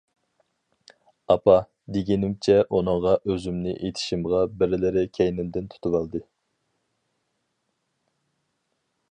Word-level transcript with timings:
«ئاپا» 1.33 1.57
دېگىنىمچە 1.97 2.55
ئۇنىڭغا 2.77 3.13
ئۆزۈمنى 3.19 3.75
ئېتىشىمغا 3.75 4.41
بىرلىرى 4.63 5.05
كەينىمدىن 5.19 5.69
تۇتۇۋالدى. 5.75 6.25